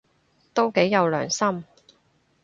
[0.55, 1.63] 都幾有良心